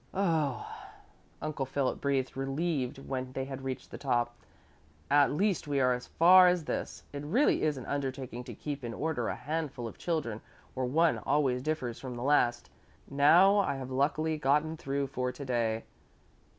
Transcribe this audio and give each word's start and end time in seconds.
"Oh," 0.15 0.65
Uncle 1.43 1.67
Philip 1.67 2.01
breathed 2.01 2.35
relieved 2.35 2.97
when 2.97 3.33
they 3.33 3.45
had 3.45 3.61
reached 3.61 3.91
the 3.91 3.99
top. 3.99 4.33
"At 5.11 5.31
least 5.31 5.67
we 5.67 5.79
are 5.79 5.93
as 5.93 6.07
far 6.07 6.47
as 6.47 6.65
this. 6.65 7.03
It 7.13 7.21
really 7.23 7.61
is 7.61 7.77
an 7.77 7.85
undertaking 7.85 8.43
to 8.45 8.55
keep 8.55 8.83
in 8.83 8.95
order 8.95 9.27
a 9.29 9.35
handful 9.35 9.87
of 9.87 9.99
children 9.99 10.41
where 10.73 10.87
one 10.87 11.19
always 11.19 11.61
differs 11.61 11.99
from 11.99 12.15
the 12.15 12.23
last. 12.23 12.71
Now 13.11 13.59
I 13.59 13.75
have 13.75 13.91
luckily 13.91 14.39
gotten 14.39 14.75
through 14.75 15.05
for 15.05 15.31
today. 15.31 15.83